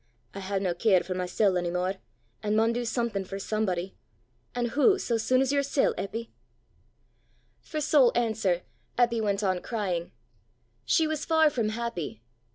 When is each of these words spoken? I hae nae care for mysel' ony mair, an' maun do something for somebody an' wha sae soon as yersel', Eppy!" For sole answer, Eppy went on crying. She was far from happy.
I 0.33 0.39
hae 0.39 0.57
nae 0.57 0.73
care 0.73 1.03
for 1.03 1.13
mysel' 1.13 1.59
ony 1.59 1.69
mair, 1.69 1.99
an' 2.41 2.55
maun 2.55 2.73
do 2.73 2.85
something 2.85 3.23
for 3.23 3.37
somebody 3.37 3.95
an' 4.55 4.71
wha 4.75 4.97
sae 4.97 5.17
soon 5.19 5.41
as 5.41 5.51
yersel', 5.51 5.93
Eppy!" 5.95 6.31
For 7.61 7.79
sole 7.79 8.11
answer, 8.15 8.63
Eppy 8.97 9.21
went 9.21 9.43
on 9.43 9.61
crying. 9.61 10.11
She 10.85 11.05
was 11.05 11.23
far 11.23 11.51
from 11.51 11.69
happy. 11.69 12.23